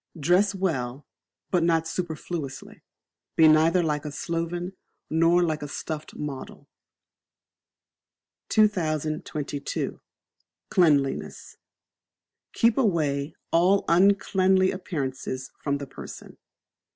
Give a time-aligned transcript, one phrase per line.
[0.19, 1.05] Dress Well,
[1.51, 2.81] but not superfluously;
[3.35, 4.75] be neither like a sloven,
[5.11, 6.67] nor like a stuffed model.
[8.49, 10.01] 2022.
[10.71, 11.57] Cleanliness.
[12.53, 16.35] Keep away all Uncleanly Appearances from the person.